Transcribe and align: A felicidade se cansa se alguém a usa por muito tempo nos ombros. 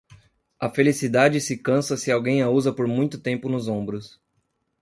A 0.59 0.67
felicidade 0.67 1.39
se 1.39 1.55
cansa 1.59 1.95
se 1.95 2.11
alguém 2.11 2.41
a 2.41 2.49
usa 2.49 2.73
por 2.73 2.87
muito 2.87 3.19
tempo 3.21 3.47
nos 3.47 3.67
ombros. 3.67 4.19